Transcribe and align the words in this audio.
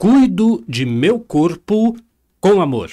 Cuido 0.00 0.64
de 0.66 0.86
meu 0.86 1.20
corpo 1.20 1.94
com 2.40 2.62
amor. 2.62 2.90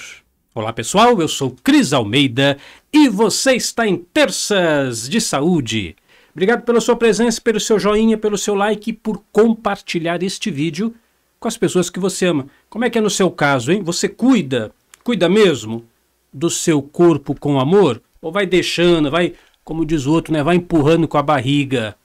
Olá 0.54 0.74
pessoal, 0.74 1.18
eu 1.22 1.26
sou 1.26 1.56
Cris 1.64 1.94
Almeida 1.94 2.58
e 2.92 3.08
você 3.08 3.54
está 3.54 3.88
em 3.88 3.96
Terças 3.96 5.08
de 5.08 5.18
Saúde. 5.18 5.96
Obrigado 6.32 6.66
pela 6.66 6.82
sua 6.82 6.96
presença, 6.96 7.40
pelo 7.40 7.58
seu 7.58 7.78
joinha, 7.78 8.18
pelo 8.18 8.36
seu 8.36 8.54
like 8.54 8.90
e 8.90 8.92
por 8.92 9.22
compartilhar 9.32 10.22
este 10.22 10.50
vídeo 10.50 10.94
com 11.40 11.48
as 11.48 11.56
pessoas 11.56 11.88
que 11.88 11.98
você 11.98 12.26
ama. 12.26 12.46
Como 12.68 12.84
é 12.84 12.90
que 12.90 12.98
é 12.98 13.00
no 13.00 13.08
seu 13.08 13.30
caso, 13.30 13.72
hein? 13.72 13.82
Você 13.82 14.06
cuida, 14.06 14.70
cuida 15.02 15.30
mesmo 15.30 15.86
do 16.30 16.50
seu 16.50 16.82
corpo 16.82 17.34
com 17.34 17.58
amor? 17.58 18.02
Ou 18.20 18.30
vai 18.30 18.44
deixando, 18.44 19.10
vai, 19.10 19.32
como 19.64 19.86
diz 19.86 20.04
o 20.04 20.12
outro, 20.12 20.30
né? 20.30 20.42
Vai 20.42 20.56
empurrando 20.56 21.08
com 21.08 21.16
a 21.16 21.22
barriga? 21.22 21.96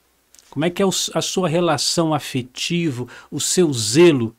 Como 0.49 0.63
é 0.63 0.69
que 0.69 0.81
é 0.81 0.85
a 0.85 1.21
sua 1.21 1.49
relação 1.49 2.13
afetiva, 2.13 3.05
o 3.29 3.41
seu 3.41 3.73
zelo 3.73 4.33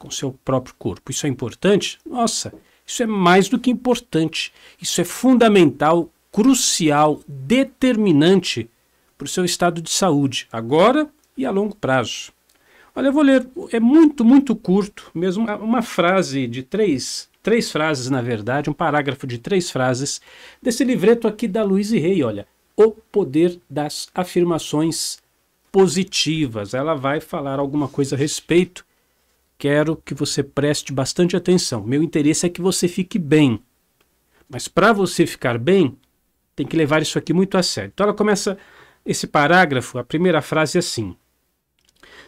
com 0.00 0.10
seu 0.10 0.32
próprio 0.44 0.74
corpo? 0.78 1.12
Isso 1.12 1.26
é 1.26 1.28
importante? 1.28 1.98
Nossa, 2.04 2.52
isso 2.86 3.02
é 3.02 3.06
mais 3.06 3.48
do 3.48 3.58
que 3.58 3.70
importante. 3.70 4.50
Isso 4.80 5.00
é 5.00 5.04
fundamental, 5.04 6.10
crucial, 6.32 7.20
determinante 7.28 8.68
para 9.16 9.26
o 9.26 9.28
seu 9.28 9.44
estado 9.44 9.82
de 9.82 9.90
saúde, 9.90 10.48
agora 10.50 11.06
e 11.36 11.44
a 11.44 11.50
longo 11.50 11.76
prazo. 11.76 12.32
Olha, 12.96 13.08
eu 13.08 13.12
vou 13.12 13.22
ler, 13.22 13.46
é 13.70 13.78
muito, 13.78 14.24
muito 14.24 14.56
curto, 14.56 15.10
mesmo 15.14 15.44
uma 15.44 15.82
frase 15.82 16.46
de 16.46 16.62
três, 16.62 17.28
três 17.42 17.70
frases, 17.70 18.08
na 18.08 18.22
verdade, 18.22 18.70
um 18.70 18.72
parágrafo 18.72 19.26
de 19.26 19.36
três 19.36 19.70
frases, 19.70 20.20
desse 20.62 20.82
livreto 20.82 21.28
aqui 21.28 21.46
da 21.46 21.62
Luiz 21.62 21.90
Rey, 21.90 22.22
olha, 22.22 22.48
O 22.74 22.90
Poder 22.90 23.60
das 23.68 24.08
Afirmações 24.14 25.18
positivas. 25.70 26.72
Ela 26.72 26.94
vai 26.94 27.20
falar 27.20 27.58
alguma 27.58 27.86
coisa 27.86 28.16
a 28.16 28.18
respeito. 28.18 28.84
Quero 29.60 29.94
que 29.94 30.14
você 30.14 30.42
preste 30.42 30.90
bastante 30.90 31.36
atenção. 31.36 31.84
Meu 31.84 32.02
interesse 32.02 32.46
é 32.46 32.48
que 32.48 32.62
você 32.62 32.88
fique 32.88 33.18
bem. 33.18 33.62
Mas 34.48 34.66
para 34.66 34.90
você 34.90 35.26
ficar 35.26 35.58
bem, 35.58 35.98
tem 36.56 36.66
que 36.66 36.74
levar 36.74 37.02
isso 37.02 37.18
aqui 37.18 37.34
muito 37.34 37.58
a 37.58 37.62
sério. 37.62 37.90
Então 37.92 38.04
ela 38.04 38.16
começa 38.16 38.56
esse 39.04 39.26
parágrafo, 39.26 39.98
a 39.98 40.02
primeira 40.02 40.40
frase 40.40 40.78
é 40.78 40.80
assim: 40.80 41.14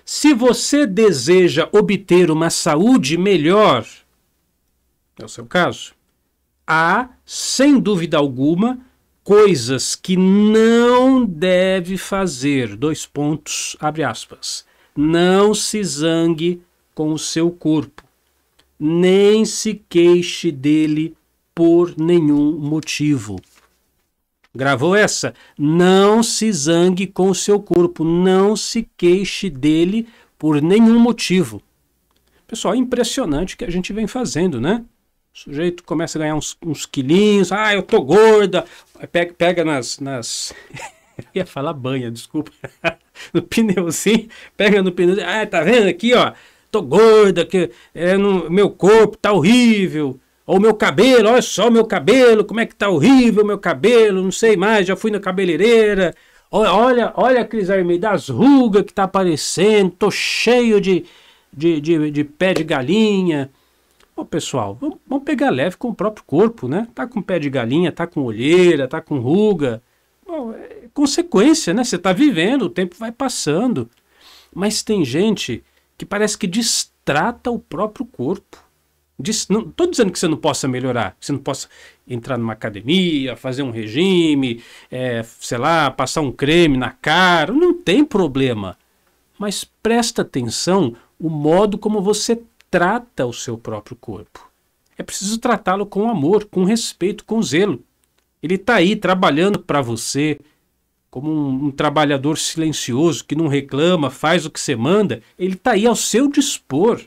Se 0.04 0.34
você 0.34 0.86
deseja 0.86 1.70
obter 1.72 2.30
uma 2.30 2.50
saúde 2.50 3.16
melhor, 3.16 3.86
é 5.18 5.24
o 5.24 5.28
seu 5.28 5.46
caso, 5.46 5.94
há, 6.66 7.08
sem 7.24 7.80
dúvida 7.80 8.18
alguma, 8.18 8.78
coisas 9.24 9.96
que 9.96 10.18
não 10.18 11.24
deve 11.24 11.96
fazer. 11.96 12.76
Dois 12.76 13.06
pontos, 13.06 13.74
abre 13.80 14.04
aspas. 14.04 14.66
Não 14.94 15.54
se 15.54 15.82
zangue 15.82 16.62
com 16.94 17.12
o 17.12 17.18
seu 17.18 17.50
corpo, 17.50 18.02
nem 18.78 19.44
se 19.44 19.82
queixe 19.88 20.50
dele 20.50 21.16
por 21.54 21.96
nenhum 21.96 22.58
motivo. 22.58 23.40
Gravou 24.54 24.94
essa? 24.94 25.34
Não 25.58 26.22
se 26.22 26.52
zangue 26.52 27.06
com 27.06 27.30
o 27.30 27.34
seu 27.34 27.60
corpo, 27.60 28.04
não 28.04 28.54
se 28.54 28.88
queixe 28.96 29.48
dele 29.48 30.06
por 30.38 30.60
nenhum 30.60 30.98
motivo. 30.98 31.62
Pessoal, 32.46 32.74
é 32.74 32.76
impressionante 32.76 33.54
o 33.54 33.58
que 33.58 33.64
a 33.64 33.70
gente 33.70 33.94
vem 33.94 34.06
fazendo, 34.06 34.60
né? 34.60 34.84
O 35.34 35.38
sujeito 35.38 35.82
começa 35.84 36.18
a 36.18 36.20
ganhar 36.20 36.34
uns, 36.34 36.58
uns 36.62 36.84
quilinhos, 36.84 37.50
ah, 37.50 37.72
eu 37.72 37.82
tô 37.82 38.02
gorda, 38.02 38.66
pega, 39.10 39.32
pega 39.32 39.64
nas. 39.64 39.98
nas... 39.98 40.52
eu 41.16 41.24
ia 41.34 41.46
falar 41.46 41.72
banha, 41.72 42.10
desculpa. 42.10 42.52
no 43.32 43.40
pneuzinho, 43.40 44.28
pega 44.54 44.82
no 44.82 44.92
pneu, 44.92 45.16
ah, 45.26 45.46
tá 45.46 45.62
vendo 45.62 45.88
aqui, 45.88 46.12
ó, 46.12 46.34
tô 46.72 46.80
gorda, 46.80 47.44
que 47.44 47.70
é, 47.94 48.16
no, 48.16 48.50
meu 48.50 48.70
corpo 48.70 49.16
tá 49.18 49.30
horrível. 49.30 50.18
Ou 50.44 50.58
meu 50.58 50.74
cabelo, 50.74 51.28
olha 51.28 51.42
só 51.42 51.70
meu 51.70 51.84
cabelo, 51.84 52.44
como 52.44 52.60
é 52.60 52.66
que 52.66 52.74
tá 52.74 52.88
horrível 52.88 53.44
meu 53.44 53.58
cabelo, 53.58 54.22
não 54.22 54.32
sei 54.32 54.56
mais, 54.56 54.86
já 54.86 54.96
fui 54.96 55.10
na 55.10 55.20
cabeleireira. 55.20 56.14
Olha, 56.50 57.12
olha, 57.14 57.44
Cris 57.44 57.70
Armeida, 57.70 58.10
as 58.10 58.28
rugas 58.28 58.82
que 58.84 58.92
tá 58.92 59.04
aparecendo, 59.04 59.90
tô 59.90 60.10
cheio 60.10 60.80
de, 60.80 61.04
de, 61.52 61.80
de, 61.80 62.10
de 62.10 62.24
pé 62.24 62.52
de 62.54 62.64
galinha. 62.64 63.50
Ô, 64.16 64.24
pessoal, 64.24 64.76
vamos, 64.78 64.98
vamos, 65.06 65.24
pegar 65.24 65.50
leve 65.50 65.76
com 65.76 65.88
o 65.88 65.94
próprio 65.94 66.24
corpo, 66.26 66.68
né? 66.68 66.88
Tá 66.94 67.06
com 67.06 67.22
pé 67.22 67.38
de 67.38 67.48
galinha, 67.48 67.92
tá 67.92 68.06
com 68.06 68.22
olheira, 68.22 68.88
tá 68.88 69.00
com 69.00 69.18
ruga. 69.18 69.82
Bom, 70.26 70.52
é 70.52 70.88
consequência, 70.92 71.72
né? 71.72 71.84
Você 71.84 71.96
tá 71.96 72.12
vivendo, 72.12 72.62
o 72.62 72.70
tempo 72.70 72.96
vai 72.98 73.12
passando. 73.12 73.88
Mas 74.54 74.82
tem 74.82 75.04
gente 75.04 75.64
que 75.96 76.04
parece 76.04 76.36
que 76.36 76.46
distrata 76.46 77.50
o 77.50 77.58
próprio 77.58 78.06
corpo. 78.06 78.58
Não 79.48 79.60
estou 79.60 79.88
dizendo 79.88 80.10
que 80.10 80.18
você 80.18 80.26
não 80.26 80.36
possa 80.36 80.66
melhorar, 80.66 81.12
que 81.18 81.26
você 81.26 81.32
não 81.32 81.38
possa 81.38 81.68
entrar 82.08 82.36
numa 82.36 82.54
academia, 82.54 83.36
fazer 83.36 83.62
um 83.62 83.70
regime, 83.70 84.62
é, 84.90 85.22
sei 85.22 85.58
lá, 85.58 85.90
passar 85.90 86.22
um 86.22 86.32
creme 86.32 86.76
na 86.76 86.90
cara, 86.90 87.52
não 87.52 87.72
tem 87.74 88.04
problema. 88.04 88.76
Mas 89.38 89.64
presta 89.64 90.22
atenção 90.22 90.96
o 91.18 91.30
modo 91.30 91.78
como 91.78 92.02
você 92.02 92.42
trata 92.70 93.26
o 93.26 93.32
seu 93.32 93.56
próprio 93.56 93.96
corpo. 93.96 94.50
É 94.98 95.02
preciso 95.02 95.38
tratá-lo 95.38 95.86
com 95.86 96.08
amor, 96.08 96.46
com 96.46 96.64
respeito, 96.64 97.24
com 97.24 97.42
zelo. 97.42 97.82
Ele 98.42 98.56
está 98.56 98.76
aí 98.76 98.96
trabalhando 98.96 99.58
para 99.58 99.80
você, 99.80 100.38
como 101.12 101.30
um, 101.30 101.66
um, 101.66 101.70
trabalhador 101.70 102.38
silencioso 102.38 103.22
que 103.22 103.36
não 103.36 103.46
reclama, 103.46 104.08
faz 104.08 104.46
o 104.46 104.50
que 104.50 104.58
você 104.58 104.74
manda. 104.74 105.22
Ele 105.38 105.52
está 105.52 105.72
aí 105.72 105.86
ao 105.86 105.94
seu 105.94 106.26
dispor. 106.26 107.02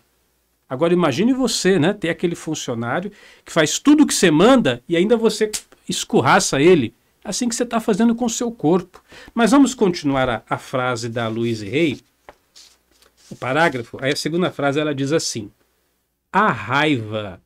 Agora 0.69 0.93
imagine 0.93 1.33
você, 1.33 1.79
né, 1.79 1.91
ter 1.91 2.09
aquele 2.09 2.35
funcionário 2.35 3.11
que 3.43 3.51
faz 3.51 3.79
tudo 3.79 4.03
o 4.03 4.07
que 4.07 4.13
você 4.13 4.29
manda 4.29 4.83
e 4.87 4.95
ainda 4.95 5.17
você 5.17 5.51
escorraça 5.89 6.61
ele. 6.61 6.93
Assim 7.23 7.49
que 7.49 7.55
você 7.55 7.63
está 7.63 7.79
fazendo 7.79 8.13
com 8.13 8.25
o 8.25 8.29
seu 8.29 8.51
corpo. 8.51 9.03
Mas 9.33 9.49
vamos 9.49 9.73
continuar 9.73 10.29
a, 10.29 10.43
a 10.47 10.57
frase 10.59 11.09
da 11.09 11.27
Louise 11.27 11.67
Hay 11.67 11.97
o 13.31 13.35
parágrafo, 13.35 13.97
aí 13.99 14.13
a 14.13 14.15
segunda 14.15 14.51
frase 14.51 14.79
ela 14.79 14.93
diz 14.93 15.11
assim: 15.11 15.51
A 16.31 16.51
raiva 16.51 17.41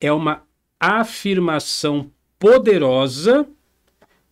é 0.00 0.12
uma 0.12 0.42
afirmação 0.80 2.10
poderosa 2.36 3.46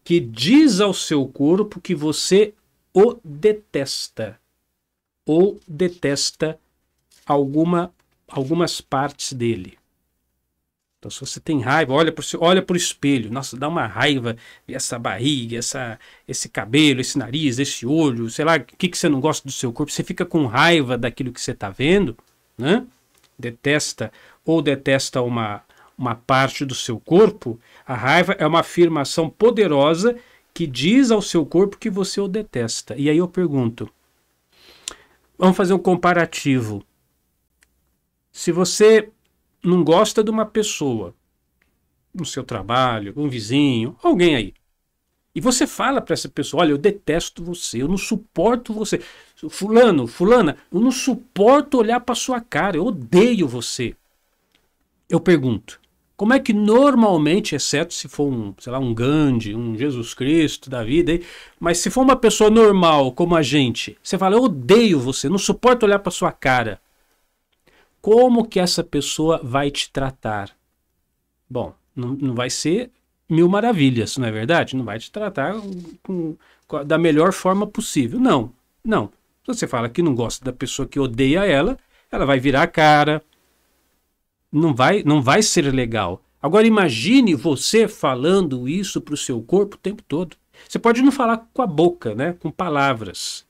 que 0.05 0.21
diz 0.21 0.81
ao 0.81 0.95
seu 0.95 1.27
corpo 1.27 1.81
que 1.81 1.95
você 1.95 2.55
o 2.93 3.19
detesta 3.25 4.41
ou 5.25 5.61
detesta 5.67 6.59
alguma, 7.25 7.93
algumas 8.27 8.81
partes 8.81 9.33
dele. 9.33 9.79
Então, 10.99 11.11
se 11.11 11.21
você 11.21 11.41
tem 11.41 11.61
raiva, 11.61 11.95
olha 11.95 12.13
para 12.13 12.23
olha 12.41 12.65
o 12.69 12.77
espelho. 12.77 13.33
Nossa, 13.33 13.57
dá 13.57 13.69
uma 13.69 13.87
raiva 13.87 14.37
essa 14.69 14.99
barriga, 14.99 15.57
essa, 15.57 15.99
esse 16.29 16.49
cabelo, 16.49 17.01
esse 17.01 17.17
nariz, 17.17 17.59
esse 17.59 17.87
olho, 17.87 18.29
sei 18.29 18.45
lá, 18.45 18.57
o 18.57 18.65
que, 18.65 18.89
que 18.89 18.99
você 18.99 19.09
não 19.09 19.19
gosta 19.19 19.47
do 19.49 19.53
seu 19.53 19.73
corpo. 19.73 19.91
Você 19.91 20.05
fica 20.05 20.27
com 20.27 20.45
raiva 20.45 20.99
daquilo 20.99 21.33
que 21.33 21.41
você 21.41 21.53
está 21.53 21.71
vendo, 21.71 22.19
né? 22.59 22.87
Detesta 23.39 24.13
ou 24.45 24.61
detesta 24.61 25.23
uma, 25.23 25.63
uma 26.01 26.15
parte 26.15 26.65
do 26.65 26.75
seu 26.75 26.99
corpo. 26.99 27.61
A 27.87 27.95
raiva 27.95 28.35
é 28.39 28.47
uma 28.47 28.61
afirmação 28.61 29.29
poderosa 29.29 30.17
que 30.55 30.67
diz 30.67 31.11
ao 31.11 31.21
seu 31.21 31.45
corpo 31.45 31.77
que 31.77 31.91
você 31.91 32.21
o 32.21 32.27
detesta. 32.27 32.97
E 32.97 33.11
aí 33.11 33.19
eu 33.19 33.29
pergunto: 33.29 33.89
vamos 35.37 35.57
fazer 35.57 35.75
um 35.75 35.79
comparativo. 35.79 36.83
Se 38.33 38.51
você 38.51 39.11
não 39.63 39.85
gosta 39.85 40.25
de 40.25 40.31
uma 40.31 40.47
pessoa 40.47 41.15
no 42.15 42.25
seu 42.25 42.43
trabalho, 42.43 43.13
um 43.15 43.29
vizinho, 43.29 43.95
alguém 44.03 44.35
aí. 44.35 44.55
E 45.35 45.41
você 45.41 45.67
fala 45.67 46.01
para 46.01 46.15
essa 46.15 46.31
pessoa: 46.31 46.63
olha, 46.63 46.71
eu 46.71 46.79
detesto 46.79 47.45
você, 47.45 47.83
eu 47.83 47.89
não 47.89 47.99
suporto 47.99 48.73
você. 48.73 49.03
Fulano, 49.51 50.07
Fulana, 50.07 50.57
eu 50.73 50.81
não 50.81 50.91
suporto 50.91 51.77
olhar 51.77 52.01
para 52.01 52.15
sua 52.15 52.41
cara, 52.41 52.79
eu 52.79 52.87
odeio 52.87 53.47
você. 53.47 53.95
Eu 55.09 55.21
pergunto: 55.21 55.80
como 56.21 56.35
é 56.35 56.39
que 56.39 56.53
normalmente, 56.53 57.55
exceto 57.55 57.95
se 57.95 58.07
for 58.07 58.31
um, 58.31 58.53
sei 58.59 58.71
lá, 58.71 58.79
um 58.79 58.93
Gandhi, 58.93 59.55
um 59.55 59.75
Jesus 59.75 60.13
Cristo 60.13 60.69
da 60.69 60.85
vida, 60.85 61.19
mas 61.59 61.79
se 61.79 61.89
for 61.89 62.03
uma 62.03 62.15
pessoa 62.15 62.51
normal 62.51 63.13
como 63.13 63.35
a 63.35 63.41
gente, 63.41 63.97
você 64.03 64.19
fala: 64.19 64.37
eu 64.37 64.43
odeio 64.43 65.01
você, 65.01 65.31
não 65.31 65.39
suporto 65.39 65.87
olhar 65.87 65.99
para 65.99 66.13
sua 66.13 66.31
cara 66.31 66.79
como 68.03 68.47
que 68.47 68.61
essa 68.61 68.85
pessoa 68.85 69.41
vai 69.43 69.71
te 69.71 69.91
tratar? 69.91 70.51
Bom, 71.49 71.75
não, 71.97 72.09
não 72.21 72.35
vai 72.35 72.51
ser 72.51 72.91
mil 73.27 73.49
maravilhas, 73.49 74.19
não 74.19 74.29
é 74.29 74.31
verdade? 74.31 74.77
Não 74.77 74.85
vai 74.85 74.99
te 74.99 75.11
tratar 75.11 75.55
com, 76.03 76.37
com, 76.67 76.85
da 76.85 76.99
melhor 76.99 77.33
forma 77.33 77.67
possível. 77.67 78.19
Não, 78.19 78.53
não. 78.85 79.07
Se 79.47 79.55
você 79.55 79.67
fala 79.67 79.89
que 79.89 80.03
não 80.03 80.15
gosta 80.15 80.45
da 80.45 80.53
pessoa 80.53 80.87
que 80.87 81.01
odeia 81.01 81.47
ela, 81.47 81.79
ela 82.13 82.27
vai 82.27 82.39
virar 82.39 82.63
a 82.63 82.67
cara. 82.67 83.23
Não 84.53 84.75
vai, 84.75 85.03
não 85.05 85.23
vai 85.23 85.43
ser 85.43 85.73
legal. 85.73 86.23
Agora 86.43 86.67
imagine 86.67 87.35
você 87.35 87.87
falando 87.87 88.69
isso 88.69 89.01
para 89.01 89.15
o 89.15 89.17
seu 89.17 89.43
corpo 89.43 89.77
o 89.77 89.79
tempo 89.79 90.03
todo. 90.03 90.37
Você 90.69 90.79
pode 90.79 91.03
não 91.03 91.13
falar 91.13 91.49
com 91.53 91.63
a 91.63 91.67
boca, 91.67 92.15
né, 92.15 92.33
com 92.35 92.51
palavras, 92.51 93.47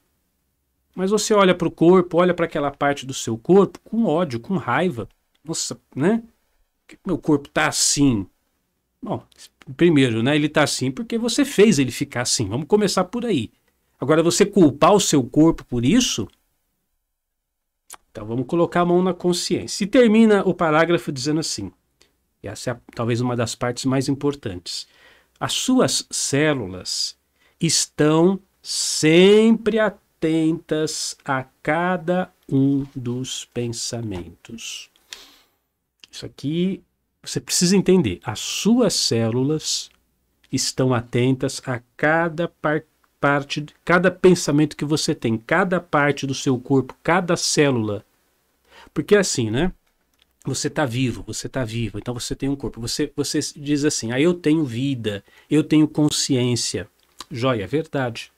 Mas 0.94 1.11
você 1.11 1.32
olha 1.32 1.55
para 1.55 1.69
o 1.69 1.70
corpo, 1.70 2.19
olha 2.19 2.35
para 2.35 2.47
aquela 2.47 2.70
parte 2.70 3.06
do 3.06 3.14
seu 3.14 3.38
corpo 3.38 3.79
com 3.85 4.05
ódio, 4.05 4.41
com 4.41 4.56
raiva. 4.56 5.08
Nossa, 5.44 5.81
né? 5.94 6.23
Meu 7.06 7.17
corpo 7.17 7.49
tá 7.49 7.69
assim. 7.69 8.26
Bom, 9.02 9.25
primeiro, 9.76 10.23
né? 10.23 10.37
Ele 10.37 10.49
tá 10.49 10.64
assim 10.64 10.91
porque 10.91 11.17
você 11.17 11.44
fez 11.44 11.79
ele 11.79 11.93
ficar 11.93 12.23
assim. 12.23 12.49
Vamos 12.49 12.67
começar 12.67 13.05
por 13.05 13.25
aí. 13.25 13.50
Agora, 14.00 14.23
você 14.23 14.44
culpar 14.44 14.94
o 14.94 15.00
seu 15.00 15.23
corpo 15.23 15.64
por 15.64 15.85
isso. 15.85 16.29
Então, 18.10 18.26
vamos 18.26 18.46
colocar 18.46 18.80
a 18.80 18.86
mão 18.86 19.02
na 19.02 19.14
consciência. 19.14 19.84
E 19.84 19.86
termina 19.86 20.42
o 20.42 20.52
parágrafo 20.52 21.12
dizendo 21.12 21.40
assim: 21.40 21.70
essa 22.42 22.70
é 22.72 22.76
talvez 22.94 23.20
uma 23.20 23.36
das 23.36 23.54
partes 23.54 23.84
mais 23.84 24.08
importantes. 24.08 24.86
As 25.38 25.52
suas 25.52 26.06
células 26.10 27.16
estão 27.60 28.40
sempre 28.62 29.78
atentas 29.78 31.16
a 31.24 31.44
cada 31.62 32.32
um 32.50 32.86
dos 32.94 33.44
pensamentos. 33.46 34.90
Isso 36.10 36.26
aqui 36.26 36.82
você 37.22 37.40
precisa 37.40 37.76
entender. 37.76 38.20
As 38.24 38.38
suas 38.38 38.94
células 38.94 39.90
estão 40.50 40.92
atentas 40.92 41.62
a 41.66 41.80
cada 41.96 42.48
par 42.48 42.82
parte, 43.20 43.67
cada 43.84 44.11
pensamento 44.11 44.76
que 44.76 44.84
você 44.84 45.14
tem, 45.14 45.37
cada 45.37 45.78
parte 45.78 46.26
do 46.26 46.34
seu 46.34 46.58
corpo, 46.58 46.96
cada 47.02 47.37
célula. 47.37 48.05
Porque 48.94 49.14
é 49.14 49.19
assim, 49.19 49.50
né? 49.50 49.72
Você 50.44 50.69
está 50.69 50.87
vivo, 50.87 51.22
você 51.26 51.46
está 51.46 51.64
vivo, 51.64 51.99
então 51.99 52.14
você 52.14 52.34
tem 52.34 52.49
um 52.49 52.56
corpo. 52.56 52.81
Você, 52.81 53.12
você 53.14 53.38
diz 53.55 53.84
assim: 53.84 54.11
ah, 54.11 54.19
eu 54.20 54.32
tenho 54.32 54.64
vida, 54.64 55.22
eu 55.50 55.62
tenho 55.62 55.87
consciência. 55.87 56.88
Joia, 57.31 57.64
é 57.64 57.67
verdade. 57.67 58.32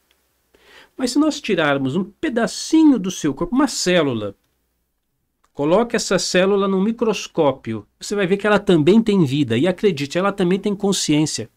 Mas 0.96 1.12
se 1.12 1.19
nós 1.19 1.40
tirarmos 1.40 1.94
um 1.94 2.05
pedacinho 2.05 2.99
do 2.99 3.11
seu 3.11 3.32
corpo, 3.32 3.55
uma 3.55 3.69
célula, 3.69 4.35
coloque 5.55 5.94
essa 5.94 6.19
célula 6.19 6.67
no 6.67 6.82
microscópio, 6.82 7.87
você 8.00 8.17
vai 8.17 8.26
ver 8.26 8.37
que 8.37 8.46
ela 8.46 8.58
também 8.58 9.00
tem 9.00 9.25
vida. 9.25 9.56
E 9.56 9.69
acredite, 9.69 10.19
ela 10.19 10.32
também 10.32 10.58
tem 10.58 10.75
consciência. 10.75 11.49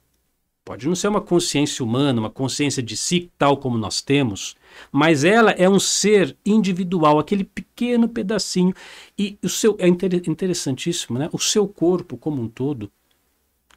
Pode 0.66 0.88
não 0.88 0.96
ser 0.96 1.10
uma 1.10 1.22
consciência 1.22 1.86
humana, 1.86 2.20
uma 2.20 2.30
consciência 2.30 2.82
de 2.82 2.98
si, 2.98 3.32
tal 3.38 3.56
como 3.58 3.78
nós 3.78 4.02
temos, 4.02 4.56
mas 4.92 5.24
ela 5.24 5.52
é 5.52 5.70
um 5.70 5.80
ser 5.80 6.36
individual, 6.44 7.20
aquele 7.20 7.44
pequeno 7.44 8.10
pedacinho. 8.10 8.74
E 9.16 9.38
o 9.44 9.48
seu 9.48 9.78
é 9.80 9.88
interessantíssimo, 9.88 11.20
né? 11.20 11.30
O 11.32 11.38
seu 11.38 11.68
corpo 11.68 12.18
como 12.18 12.42
um 12.42 12.48
todo, 12.50 12.92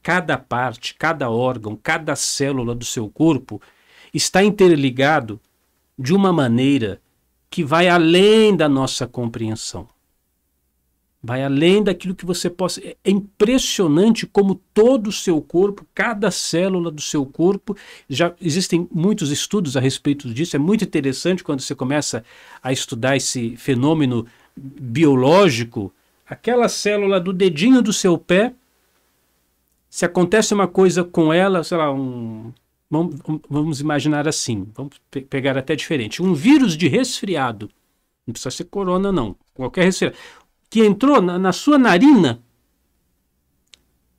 cada 0.02 0.38
parte, 0.38 0.94
cada 0.94 1.28
órgão, 1.28 1.76
cada 1.76 2.16
célula 2.16 2.74
do 2.74 2.86
seu 2.86 3.06
corpo 3.10 3.60
está 4.14 4.42
interligado 4.42 5.38
de 5.98 6.14
uma 6.14 6.32
maneira 6.32 7.02
que 7.50 7.62
vai 7.62 7.86
além 7.86 8.56
da 8.56 8.66
nossa 8.66 9.06
compreensão 9.06 9.86
vai 11.22 11.42
além 11.42 11.82
daquilo 11.82 12.14
que 12.14 12.24
você 12.24 12.48
possa. 12.48 12.80
É, 12.80 12.96
é 13.04 13.10
impressionante 13.10 14.26
como 14.26 14.54
todo 14.72 15.08
o 15.08 15.12
seu 15.12 15.40
corpo, 15.40 15.86
cada 15.94 16.30
célula 16.30 16.90
do 16.90 17.00
seu 17.00 17.26
corpo, 17.26 17.76
já 18.08 18.32
existem 18.40 18.88
muitos 18.92 19.30
estudos 19.30 19.76
a 19.76 19.80
respeito 19.80 20.32
disso. 20.32 20.56
É 20.56 20.58
muito 20.58 20.84
interessante 20.84 21.42
quando 21.42 21.60
você 21.60 21.74
começa 21.74 22.24
a 22.62 22.72
estudar 22.72 23.16
esse 23.16 23.56
fenômeno 23.56 24.26
biológico. 24.56 25.92
Aquela 26.26 26.68
célula 26.68 27.20
do 27.20 27.32
dedinho 27.32 27.82
do 27.82 27.92
seu 27.92 28.18
pé, 28.18 28.52
se 29.88 30.04
acontece 30.04 30.52
uma 30.52 30.68
coisa 30.68 31.02
com 31.02 31.32
ela, 31.32 31.64
sei 31.64 31.78
lá, 31.78 31.92
um. 31.92 32.52
Vamos, 33.50 33.80
imaginar 33.80 34.26
assim, 34.26 34.66
vamos 34.74 34.94
pe 35.10 35.20
pegar 35.20 35.58
até 35.58 35.76
diferente. 35.76 36.22
Um 36.22 36.32
vírus 36.32 36.74
de 36.74 36.88
resfriado, 36.88 37.68
não 38.26 38.32
precisa 38.32 38.50
ser 38.50 38.64
corona, 38.64 39.12
não. 39.12 39.36
Qualquer 39.52 39.84
resfriado 39.84 40.16
que 40.70 40.84
entrou 40.84 41.20
na, 41.20 41.38
na 41.38 41.52
sua 41.52 41.78
narina, 41.78 42.42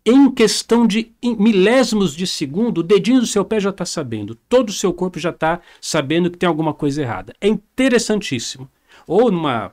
em 0.05 0.31
questão 0.31 0.87
de 0.87 1.11
milésimos 1.21 2.15
de 2.15 2.25
segundo, 2.25 2.79
o 2.79 2.83
dedinho 2.83 3.19
do 3.19 3.27
seu 3.27 3.45
pé 3.45 3.59
já 3.59 3.69
está 3.69 3.85
sabendo, 3.85 4.33
todo 4.33 4.69
o 4.69 4.73
seu 4.73 4.93
corpo 4.93 5.19
já 5.19 5.29
está 5.29 5.59
sabendo 5.79 6.31
que 6.31 6.37
tem 6.37 6.47
alguma 6.47 6.73
coisa 6.73 7.01
errada. 7.01 7.33
É 7.39 7.47
interessantíssimo. 7.47 8.69
Ou 9.05 9.31
numa, 9.31 9.71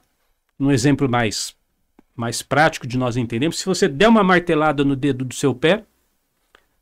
num 0.58 0.70
exemplo 0.70 1.08
mais, 1.08 1.54
mais 2.14 2.42
prático 2.42 2.86
de 2.86 2.98
nós 2.98 3.16
entendermos, 3.16 3.58
se 3.58 3.66
você 3.66 3.88
der 3.88 4.08
uma 4.08 4.22
martelada 4.22 4.84
no 4.84 4.96
dedo 4.96 5.24
do 5.24 5.34
seu 5.34 5.54
pé, 5.54 5.84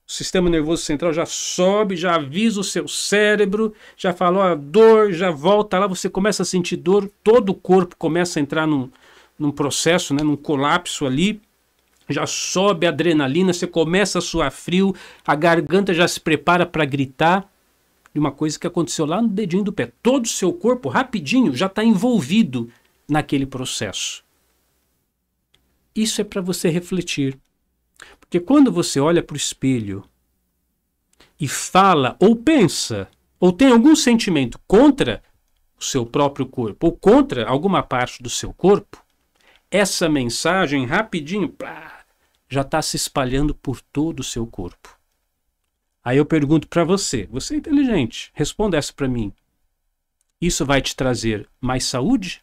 o 0.06 0.12
sistema 0.12 0.50
nervoso 0.50 0.82
central 0.82 1.12
já 1.12 1.25
sobe, 1.25 1.96
já 1.96 2.17
avisa 2.17 2.61
o 2.61 2.64
seu 2.64 2.87
cérebro, 2.87 3.73
já 3.96 4.12
falou 4.12 4.43
a 4.43 4.55
dor, 4.55 5.12
já 5.12 5.31
volta 5.31 5.79
lá, 5.79 5.87
você 5.87 6.11
começa 6.11 6.43
a 6.43 6.46
sentir 6.46 6.76
dor, 6.76 7.11
todo 7.23 7.50
o 7.50 7.55
corpo 7.55 7.96
começa 7.96 8.38
a 8.38 8.43
entrar 8.43 8.67
num, 8.67 8.91
num 9.38 9.50
processo, 9.50 10.14
né, 10.14 10.22
num 10.22 10.36
colapso 10.36 11.06
ali, 11.06 11.40
já 12.08 12.26
sobe 12.26 12.86
a 12.86 12.90
adrenalina, 12.90 13.52
você 13.52 13.66
começa 13.66 14.19
a 14.19 14.22
suar 14.22 14.52
frio, 14.52 14.94
a 15.26 15.34
garganta 15.34 15.94
já 15.94 16.06
se 16.06 16.20
prepara 16.20 16.66
para 16.66 16.84
gritar. 16.84 17.50
De 18.12 18.20
uma 18.20 18.31
coisa 18.31 18.56
que 18.56 18.66
aconteceu 18.66 19.04
lá 19.04 19.20
no 19.20 19.26
dedinho 19.26 19.64
do 19.64 19.72
pé. 19.72 19.90
Todo 20.00 20.25
o 20.25 20.28
seu 20.28 20.52
corpo, 20.52 20.88
rapidinho, 20.88 21.52
já 21.52 21.66
está 21.66 21.82
envolvido 21.82 22.70
naquele 23.08 23.44
processo. 23.44 24.22
Isso 25.92 26.20
é 26.20 26.25
para 26.25 26.40
você 26.40 26.69
refletir. 26.69 27.36
Porque 28.20 28.38
quando 28.38 28.70
você 28.70 29.00
olha 29.00 29.20
para 29.20 29.34
o 29.34 29.36
espelho 29.36 30.04
e 31.40 31.48
fala, 31.48 32.16
ou 32.20 32.36
pensa, 32.36 33.08
ou 33.40 33.52
tem 33.52 33.72
algum 33.72 33.96
sentimento 33.96 34.60
contra 34.66 35.20
o 35.76 35.82
seu 35.82 36.06
próprio 36.06 36.46
corpo, 36.46 36.86
ou 36.86 36.92
contra 36.92 37.48
alguma 37.48 37.82
parte 37.82 38.22
do 38.22 38.31
seu 38.31 38.52
corpo, 38.52 39.04
essa 39.75 40.09
mensagem 40.09 40.87
rapidinho 40.87 41.53
já 42.49 42.61
está 42.61 42.81
se 42.81 42.94
espalhando 42.97 43.53
por 43.53 43.81
todo 43.81 44.21
o 44.21 44.25
seu 44.25 44.47
corpo. 44.47 44.97
Aí 46.05 46.17
eu 46.17 46.25
pergunto 46.25 46.69
para 46.69 46.85
você, 46.85 47.26
você 47.29 47.55
é 47.55 47.56
inteligente, 47.56 48.31
responda 48.35 48.76
essa 48.76 48.93
para 48.93 49.09
mim. 49.09 49.32
Isso 50.41 50.65
vai 50.65 50.81
te 50.81 50.94
trazer 50.94 51.49
mais 51.61 51.87
saúde 51.87 52.41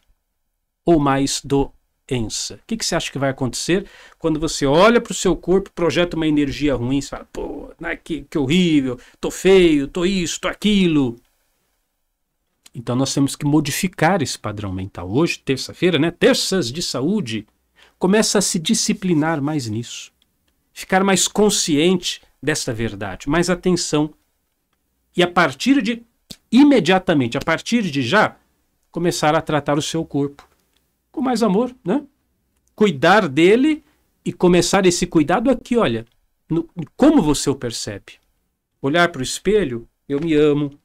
ou 0.84 1.00
mais 1.00 1.40
doença? 1.42 2.56
O 2.56 2.66
que, 2.66 2.76
que 2.76 2.84
você 2.84 2.96
acha 2.96 3.10
que 3.10 3.18
vai 3.18 3.30
acontecer 3.30 3.86
quando 4.18 4.38
você 4.38 4.66
olha 4.66 5.00
para 5.00 5.12
o 5.12 5.14
seu 5.14 5.34
corpo, 5.34 5.72
projeta 5.72 6.16
uma 6.18 6.26
energia 6.26 6.74
ruim, 6.74 6.98
e 6.98 7.02
fala, 7.02 7.26
pô, 7.32 7.72
né, 7.80 7.96
que, 7.96 8.24
que 8.24 8.36
horrível, 8.36 9.00
tô 9.18 9.30
feio, 9.30 9.88
tô 9.88 10.04
isso, 10.04 10.38
tô 10.38 10.48
aquilo. 10.48 11.16
Então 12.74 12.96
nós 12.96 13.12
temos 13.12 13.36
que 13.36 13.44
modificar 13.44 14.22
esse 14.22 14.38
padrão 14.38 14.72
mental. 14.72 15.10
Hoje, 15.10 15.38
terça-feira, 15.38 15.98
né? 15.98 16.10
Terças 16.10 16.72
de 16.72 16.82
saúde, 16.82 17.46
começa 17.98 18.38
a 18.38 18.42
se 18.42 18.58
disciplinar 18.58 19.42
mais 19.42 19.68
nisso. 19.68 20.12
Ficar 20.72 21.04
mais 21.04 21.28
consciente 21.28 22.22
dessa 22.42 22.72
verdade, 22.72 23.28
mais 23.28 23.50
atenção. 23.50 24.12
E 25.16 25.22
a 25.22 25.28
partir 25.28 25.82
de 25.82 26.02
imediatamente, 26.50 27.36
a 27.36 27.40
partir 27.40 27.82
de 27.82 28.02
já, 28.02 28.36
começar 28.90 29.34
a 29.34 29.40
tratar 29.40 29.78
o 29.78 29.82
seu 29.82 30.04
corpo 30.04 30.48
com 31.10 31.20
mais 31.20 31.42
amor, 31.42 31.74
né? 31.84 32.04
Cuidar 32.74 33.28
dele 33.28 33.84
e 34.24 34.32
começar 34.32 34.86
esse 34.86 35.06
cuidado 35.06 35.50
aqui, 35.50 35.76
olha, 35.76 36.06
no, 36.48 36.68
como 36.96 37.22
você 37.22 37.50
o 37.50 37.54
percebe. 37.54 38.14
Olhar 38.80 39.10
para 39.10 39.20
o 39.20 39.22
espelho, 39.22 39.86
eu 40.08 40.20
me 40.20 40.34
amo, 40.34 40.78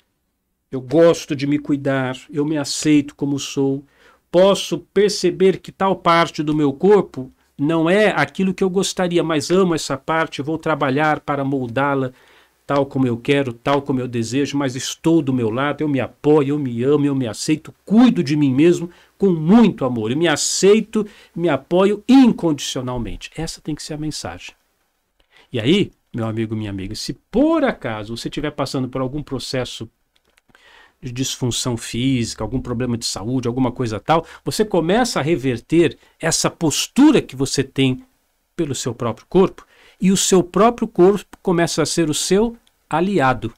eu 0.72 0.82
gosto 0.82 1.36
de 1.36 1.48
me 1.48 1.58
cuidar, 1.58 2.18
eu 2.30 2.46
me 2.46 2.58
aceito 2.58 3.16
como 3.16 3.40
sou. 3.40 3.84
Posso 4.32 4.80
perceber 4.94 5.60
que 5.60 5.72
tal 5.72 5.96
parte 5.96 6.44
do 6.44 6.56
meu 6.56 6.74
corpo 6.74 7.32
não 7.58 7.90
é 7.90 8.10
aquilo 8.10 8.54
que 8.54 8.64
eu 8.64 8.70
gostaria, 8.70 9.24
mas 9.24 9.50
amo 9.50 9.74
essa 9.74 9.98
parte, 9.98 10.42
vou 10.42 10.58
trabalhar 10.58 11.22
para 11.22 11.44
moldá-la 11.44 12.12
tal 12.68 12.86
como 12.86 13.08
eu 13.08 13.16
quero, 13.16 13.54
tal 13.54 13.82
como 13.82 14.02
eu 14.02 14.10
desejo, 14.10 14.58
mas 14.58 14.76
estou 14.76 15.22
do 15.22 15.32
meu 15.32 15.50
lado, 15.50 15.82
eu 15.82 15.88
me 15.88 16.02
apoio, 16.02 16.50
eu 16.50 16.60
me 16.60 16.84
amo, 16.84 17.06
eu 17.06 17.16
me 17.16 17.26
aceito, 17.26 17.74
cuido 17.86 18.22
de 18.22 18.36
mim 18.36 18.54
mesmo 18.54 18.90
com 19.18 19.30
muito 19.30 19.86
amor. 19.86 20.12
Eu 20.12 20.18
me 20.18 20.28
aceito, 20.28 21.08
me 21.34 21.48
apoio 21.48 22.04
incondicionalmente. 22.10 23.32
Essa 23.38 23.62
tem 23.62 23.74
que 23.74 23.82
ser 23.82 23.94
a 23.94 23.98
mensagem. 23.98 24.54
E 25.52 25.62
aí, 25.62 25.94
meu 26.14 26.28
amigo, 26.28 26.58
minha 26.58 26.70
amiga, 26.70 26.94
se 26.94 27.14
por 27.32 27.64
acaso 27.64 28.18
você 28.18 28.28
estiver 28.28 28.52
passando 28.52 28.90
por 28.90 29.00
algum 29.00 29.24
processo 29.24 29.90
de 31.02 31.12
disfunção 31.12 31.78
física, 31.78 32.44
algum 32.44 32.62
problema 32.62 32.98
de 32.98 33.06
saúde, 33.06 33.48
alguma 33.48 33.72
coisa 33.72 34.00
tal, 34.00 34.26
você 34.44 34.66
começa 34.66 35.20
a 35.20 35.24
reverter 35.24 35.98
essa 36.20 36.50
postura 36.50 37.22
que 37.22 37.36
você 37.36 37.64
tem 37.64 38.04
pelo 38.56 38.74
seu 38.74 38.94
próprio 38.94 39.28
corpo 39.28 39.66
e 40.02 40.12
o 40.12 40.18
seu 40.18 40.44
próprio 40.44 40.88
corpo 40.88 41.38
começa 41.42 41.82
a 41.82 41.86
ser 41.86 42.10
o 42.10 42.14
seu 42.14 42.58
aliado. 42.90 43.54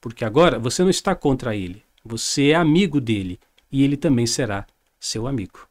Porque 0.00 0.24
agora 0.24 0.58
você 0.58 0.82
não 0.82 0.90
está 0.90 1.14
contra 1.14 1.54
ele, 1.54 1.82
você 2.04 2.50
é 2.50 2.54
amigo 2.54 3.00
dele 3.00 3.38
e 3.70 3.82
ele 3.82 3.96
também 3.96 4.26
será 4.26 4.66
seu 4.98 5.26
amigo. 5.26 5.66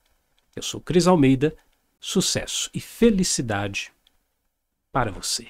Eu 0.55 0.61
sou 0.61 0.81
Cris 0.81 1.07
Almeida, 1.07 1.55
sucesso 1.99 2.69
e 2.73 2.79
felicidade 2.79 3.91
para 4.91 5.11
você. 5.11 5.47